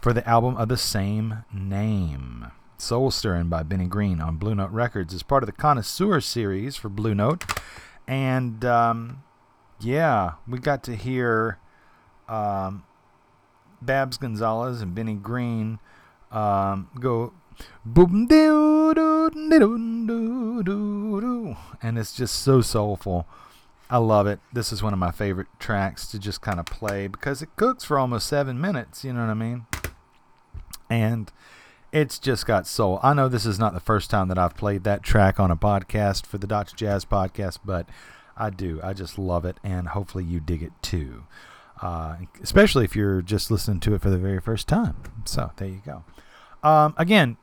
[0.02, 2.50] for the album of the same name.
[2.80, 6.76] Soul Stirring by Bennie Green on Blue Note Records is part of the Connoisseur series
[6.76, 7.44] for Blue Note.
[8.06, 9.22] And um,
[9.80, 11.58] yeah, we got to hear
[12.28, 12.84] um,
[13.82, 15.78] Babs Gonzalez and Bennie Green
[16.30, 17.32] um, go
[17.84, 23.26] boom doo doo doo doo doo and it's just so soulful.
[23.88, 24.38] I love it.
[24.52, 27.82] This is one of my favorite tracks to just kind of play because it cooks
[27.82, 29.04] for almost seven minutes.
[29.04, 29.66] You know what I mean?
[30.88, 31.32] And
[31.92, 33.00] it's just got soul.
[33.02, 35.56] I know this is not the first time that I've played that track on a
[35.56, 36.76] podcast for the Dr.
[36.76, 37.88] Jazz podcast, but
[38.36, 38.80] I do.
[38.82, 41.24] I just love it, and hopefully you dig it too.
[41.82, 44.96] Uh, especially if you're just listening to it for the very first time.
[45.24, 46.04] So there you go.
[46.62, 47.38] Um, again,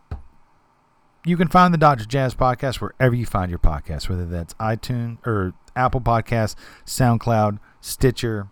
[1.26, 2.06] you can find the Dr.
[2.06, 6.56] Jazz podcast wherever you find your podcast, whether that's iTunes or Apple Podcasts,
[6.86, 8.48] SoundCloud, Stitcher,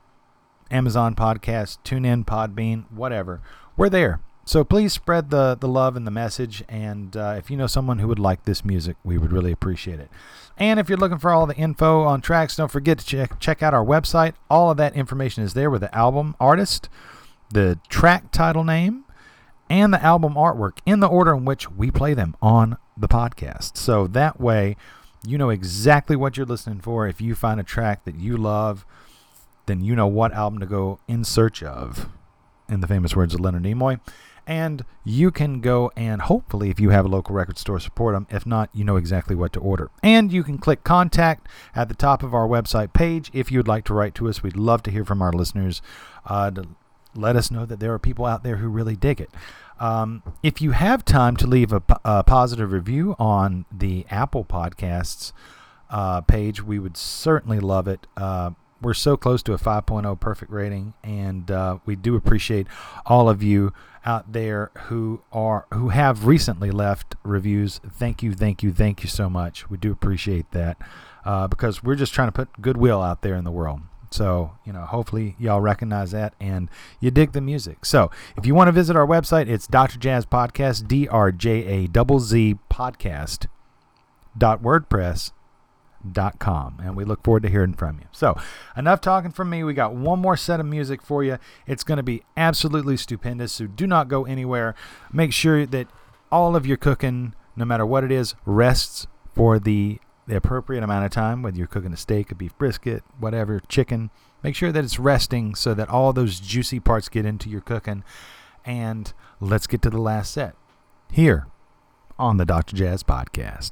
[0.71, 3.41] Amazon Podcast, TuneIn, Podbean, whatever.
[3.77, 4.19] We're there.
[4.47, 6.63] So please spread the, the love and the message.
[6.69, 9.99] And uh, if you know someone who would like this music, we would really appreciate
[9.99, 10.09] it.
[10.55, 13.63] And if you're looking for all the info on tracks, don't forget to check, check
[13.63, 14.33] out our website.
[14.49, 16.89] All of that information is there with the album artist,
[17.51, 19.03] the track title name,
[19.67, 23.77] and the album artwork in the order in which we play them on the podcast.
[23.77, 24.77] So that way,
[25.25, 27.07] you know exactly what you're listening for.
[27.07, 28.85] If you find a track that you love,
[29.65, 32.09] then you know what album to go in search of,
[32.69, 33.99] in the famous words of Leonard Nimoy.
[34.47, 38.27] And you can go and hopefully, if you have a local record store, support them.
[38.29, 39.89] If not, you know exactly what to order.
[40.03, 43.67] And you can click contact at the top of our website page if you would
[43.67, 44.43] like to write to us.
[44.43, 45.81] We'd love to hear from our listeners
[46.25, 46.67] uh, to
[47.15, 49.29] let us know that there are people out there who really dig it.
[49.79, 55.33] Um, if you have time to leave a positive review on the Apple Podcasts
[55.89, 58.07] uh, page, we would certainly love it.
[58.15, 58.51] Uh,
[58.81, 62.67] we're so close to a 5.0 perfect rating, and uh, we do appreciate
[63.05, 63.73] all of you
[64.05, 67.79] out there who are who have recently left reviews.
[67.89, 69.69] Thank you, thank you, thank you so much.
[69.69, 70.77] We do appreciate that
[71.25, 73.81] uh, because we're just trying to put goodwill out there in the world.
[74.11, 76.69] So, you know, hopefully y'all recognize that and
[76.99, 77.85] you dig the music.
[77.85, 79.97] So, if you want to visit our website, it's Dr.
[79.97, 83.47] Jazz Podcast, D R J A Z podcast
[84.37, 85.31] dot WordPress
[86.39, 88.05] com and we look forward to hearing from you.
[88.11, 88.35] So
[88.77, 89.63] enough talking from me.
[89.63, 91.37] We got one more set of music for you.
[91.67, 94.75] It's going to be absolutely stupendous so do not go anywhere.
[95.11, 95.87] Make sure that
[96.31, 101.05] all of your cooking no matter what it is rests for the the appropriate amount
[101.05, 104.09] of time whether you're cooking a steak a beef brisket whatever chicken.
[104.43, 108.03] Make sure that it's resting so that all those juicy parts get into your cooking.
[108.63, 110.55] And let's get to the last set
[111.11, 111.47] here
[112.17, 113.71] on the dr jazz podcast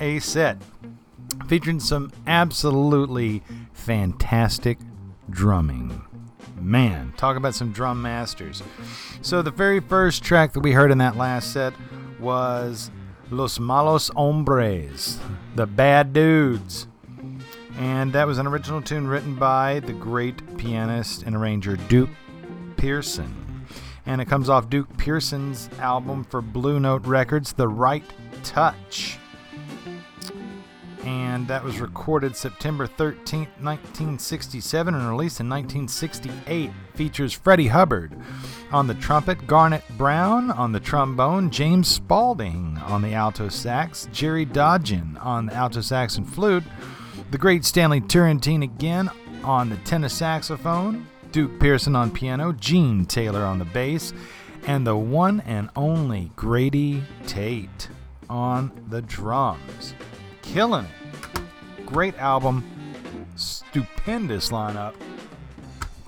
[0.00, 0.56] a set.
[1.46, 4.78] Featuring some absolutely fantastic
[5.28, 6.02] drumming.
[6.60, 8.62] Man, talk about some drum masters.
[9.22, 11.72] So, the very first track that we heard in that last set
[12.18, 12.90] was
[13.30, 15.18] Los Malos Hombres,
[15.54, 16.86] the Bad Dudes.
[17.78, 22.10] And that was an original tune written by the great pianist and arranger Duke
[22.76, 23.40] Pearson
[24.06, 28.04] and it comes off Duke Pearson's album for Blue Note Records, The Right
[28.42, 29.18] Touch.
[31.04, 36.70] And that was recorded September 13th, 1967, and released in 1968.
[36.94, 38.14] Features Freddie Hubbard
[38.70, 44.44] on the trumpet, Garnett Brown on the trombone, James Spaulding on the alto sax, Jerry
[44.44, 46.64] Dodgion on the alto sax and flute,
[47.30, 49.10] the great Stanley Turrentine again
[49.42, 54.12] on the tenor saxophone, Duke Pearson on piano, Gene Taylor on the bass,
[54.66, 57.88] and the one and only Grady Tate
[58.28, 59.94] on the drums.
[60.52, 61.86] Killing it.
[61.86, 62.64] Great album.
[63.36, 64.94] Stupendous lineup.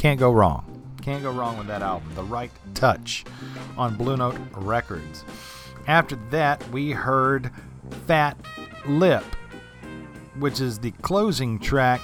[0.00, 0.82] Can't go wrong.
[1.00, 2.12] Can't go wrong with that album.
[2.16, 3.24] The Right Touch
[3.78, 5.24] on Blue Note Records.
[5.86, 7.52] After that, we heard
[8.08, 8.36] Fat
[8.84, 9.22] Lip,
[10.40, 12.00] which is the closing track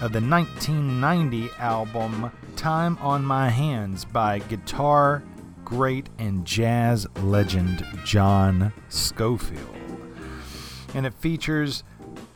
[0.00, 5.22] of the 1990 album Time on My Hands by guitar
[5.62, 9.81] great and jazz legend John Scofield.
[10.94, 11.84] And it features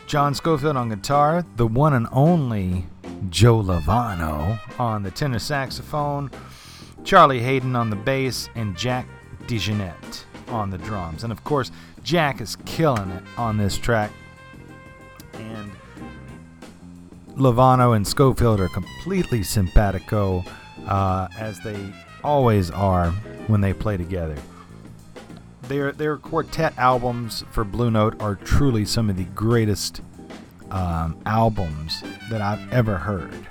[0.07, 2.87] John Scofield on guitar, the one and only
[3.29, 6.31] Joe Lovano on the tenor saxophone,
[7.05, 9.07] Charlie Haden on the bass, and Jack
[9.47, 11.25] DeJohnette on the drums.
[11.25, 11.71] And of course,
[12.03, 14.13] Jack is killing it on this track.
[15.35, 15.73] And
[17.37, 20.45] Lovano and Scofield are completely simpatico,
[20.87, 21.93] uh, as they
[22.23, 23.11] always are
[23.49, 24.37] when they play together.
[25.69, 30.01] Their their quartet albums for Blue Note are truly some of the greatest
[30.71, 33.47] um, albums that I've ever heard.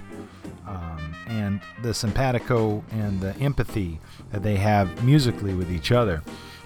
[0.67, 3.99] Um, and the simpatico and the empathy
[4.31, 6.23] that they have musically with each other,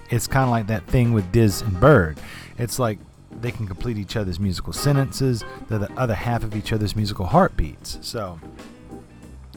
[0.08, 2.18] it's kind of like that thing with Diz and Bird.
[2.58, 2.98] It's like
[3.30, 5.44] they can complete each other's musical sentences.
[5.68, 7.98] They're the other half of each other's musical heartbeats.
[8.02, 8.40] So,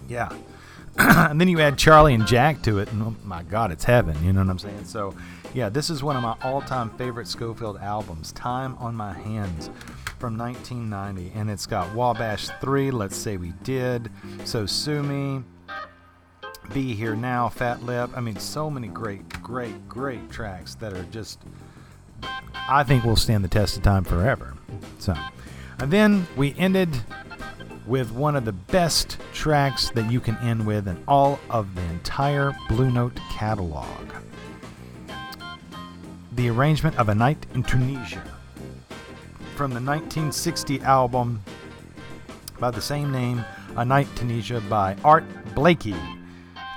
[0.07, 0.31] yeah.
[0.97, 4.23] and then you add Charlie and Jack to it, and oh my God, it's heaven.
[4.23, 4.85] You know what I'm saying?
[4.85, 5.15] So,
[5.53, 9.69] yeah, this is one of my all-time favorite Scofield albums, "Time on My Hands,"
[10.19, 14.09] from 1990, and it's got Wabash Three, "Let's Say We Did,"
[14.45, 15.43] "So Sue Me,"
[16.73, 21.03] "Be Here Now," "Fat Lip." I mean, so many great, great, great tracks that are
[21.03, 21.39] just
[22.67, 24.53] I think will stand the test of time forever.
[24.99, 25.13] So,
[25.80, 26.89] and then we ended
[27.85, 31.81] with one of the best tracks that you can end with in all of the
[31.81, 34.22] entire Blue Note catalog.
[36.35, 38.23] The arrangement of A Night in Tunisia
[39.55, 41.43] from the 1960 album
[42.60, 43.45] by the same name,
[43.76, 45.23] A Night in Tunisia by Art
[45.53, 45.95] Blakey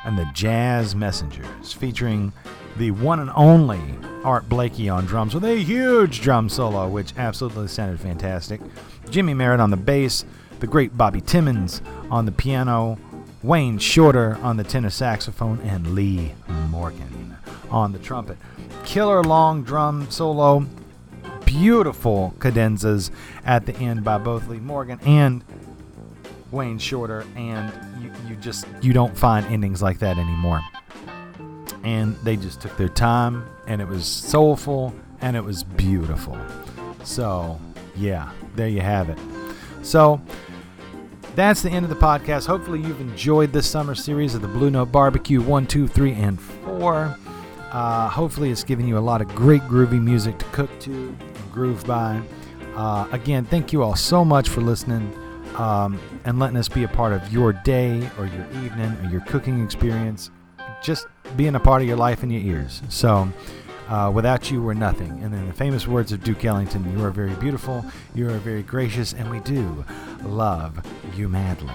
[0.04, 2.34] and the Jazz Messengers, featuring
[2.76, 3.80] the one and only
[4.24, 8.60] Art Blakey on drums with a huge drum solo, which absolutely sounded fantastic.
[9.06, 10.26] Jymie Merritt on the bass,
[10.60, 11.80] the great Bobby Timmons
[12.10, 12.98] on the piano,
[13.42, 16.34] Wayne Shorter on the tenor saxophone, and Lee
[16.68, 17.38] Morgan
[17.70, 18.36] on the trumpet.
[18.86, 20.64] Killer long drum solo,
[21.44, 23.10] beautiful cadenzas
[23.44, 25.44] at the end by both Lee Morgan and
[26.50, 27.72] Wayne Shorter, and
[28.02, 30.62] you, you just you don't find endings like that anymore.
[31.82, 36.38] and they just took their time, and it was soulful and it was beautiful.
[37.04, 37.60] So,
[37.96, 39.18] yeah, there you have it.
[39.82, 40.20] So,
[41.34, 42.46] that's the end of the podcast.
[42.46, 46.40] Hopefully, you've enjoyed this summer series of the Blue Note Barbecue 1, 2, 3, and
[46.40, 47.18] 4.
[47.72, 51.52] Uh, hopefully, it's given you a lot of great groovy music to cook to and
[51.52, 52.20] groove by.
[52.74, 55.12] Uh, again, thank you all so much for listening
[55.56, 59.20] um, and letting us be a part of your day or your evening or your
[59.22, 60.30] cooking experience.
[60.82, 61.06] Just
[61.36, 62.82] being a part of your life and your ears.
[62.88, 63.28] So,
[63.88, 65.10] uh, without you, we're nothing.
[65.22, 67.84] And in the famous words of Duke Ellington, you are very beautiful,
[68.14, 69.84] you are very gracious, and we do
[70.24, 70.84] love
[71.14, 71.72] you madly.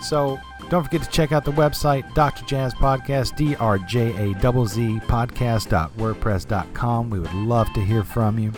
[0.00, 0.38] So
[0.72, 2.46] don't forget to check out the website, Dr.
[2.46, 7.10] Jazz Podcast, D R J A Z Z podcast.wordpress.com.
[7.10, 8.52] We would love to hear from you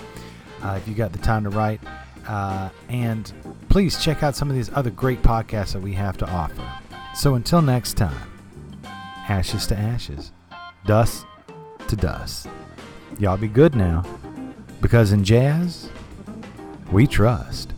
[0.62, 1.80] uh, if you got the time to write.
[2.28, 3.32] Uh, and
[3.68, 6.62] please check out some of these other great podcasts that we have to offer.
[7.16, 8.30] So until next time,
[9.28, 10.30] ashes to ashes,
[10.86, 11.26] dust
[11.88, 12.46] to dust.
[13.18, 14.04] Y'all be good now,
[14.80, 15.90] because in jazz,
[16.92, 17.73] we trust.